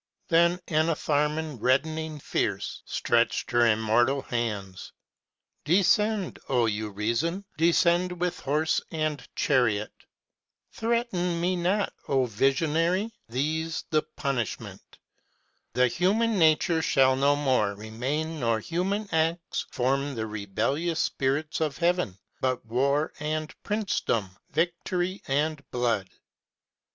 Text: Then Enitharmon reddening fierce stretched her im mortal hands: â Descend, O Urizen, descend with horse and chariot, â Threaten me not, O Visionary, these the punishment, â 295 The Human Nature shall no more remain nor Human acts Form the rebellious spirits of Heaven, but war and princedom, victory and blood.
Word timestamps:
Then 0.29 0.57
Enitharmon 0.67 1.59
reddening 1.61 2.19
fierce 2.19 2.81
stretched 2.85 3.51
her 3.51 3.67
im 3.67 3.79
mortal 3.79 4.23
hands: 4.23 4.93
â 4.95 5.63
Descend, 5.65 6.39
O 6.49 6.65
Urizen, 6.65 7.43
descend 7.55 8.19
with 8.19 8.39
horse 8.39 8.81
and 8.89 9.21
chariot, 9.35 9.93
â 9.95 10.05
Threaten 10.75 11.39
me 11.39 11.55
not, 11.55 11.93
O 12.07 12.25
Visionary, 12.25 13.11
these 13.29 13.83
the 13.91 14.01
punishment, 14.01 14.81
â 14.91 15.75
295 15.75 15.75
The 15.75 15.87
Human 15.99 16.39
Nature 16.39 16.81
shall 16.81 17.15
no 17.15 17.35
more 17.35 17.75
remain 17.75 18.39
nor 18.39 18.59
Human 18.59 19.07
acts 19.13 19.67
Form 19.69 20.15
the 20.15 20.25
rebellious 20.25 20.99
spirits 20.99 21.61
of 21.61 21.77
Heaven, 21.77 22.17
but 22.39 22.65
war 22.65 23.13
and 23.19 23.53
princedom, 23.61 24.31
victory 24.51 25.21
and 25.27 25.63
blood. 25.69 26.09